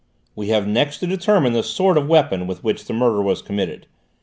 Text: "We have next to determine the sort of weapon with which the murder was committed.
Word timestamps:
"We 0.35 0.47
have 0.47 0.67
next 0.67 0.97
to 1.01 1.05
determine 1.05 1.53
the 1.53 1.61
sort 1.61 1.95
of 1.95 2.07
weapon 2.07 2.47
with 2.47 2.63
which 2.63 2.85
the 2.85 2.93
murder 2.93 3.21
was 3.21 3.43
committed. 3.43 3.85